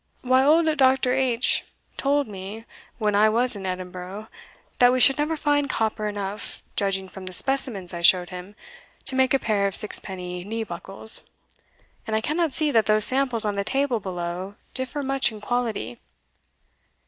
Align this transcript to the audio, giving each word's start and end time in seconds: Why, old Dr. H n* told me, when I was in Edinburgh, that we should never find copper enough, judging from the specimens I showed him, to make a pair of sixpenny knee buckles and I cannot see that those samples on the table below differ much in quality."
Why, 0.23 0.43
old 0.43 0.65
Dr. 0.79 1.13
H 1.13 1.61
n* 1.63 1.71
told 1.95 2.27
me, 2.27 2.65
when 2.97 3.13
I 3.13 3.29
was 3.29 3.55
in 3.55 3.67
Edinburgh, 3.67 4.29
that 4.79 4.91
we 4.91 4.99
should 4.99 5.19
never 5.19 5.37
find 5.37 5.69
copper 5.69 6.07
enough, 6.07 6.63
judging 6.75 7.07
from 7.07 7.27
the 7.27 7.33
specimens 7.33 7.93
I 7.93 8.01
showed 8.01 8.31
him, 8.31 8.55
to 9.05 9.15
make 9.15 9.35
a 9.35 9.37
pair 9.37 9.67
of 9.67 9.75
sixpenny 9.75 10.43
knee 10.43 10.63
buckles 10.63 11.21
and 12.07 12.15
I 12.15 12.21
cannot 12.21 12.51
see 12.51 12.71
that 12.71 12.87
those 12.87 13.05
samples 13.05 13.45
on 13.45 13.57
the 13.57 13.63
table 13.63 13.99
below 13.99 14.55
differ 14.73 15.03
much 15.03 15.31
in 15.31 15.39
quality." 15.39 15.99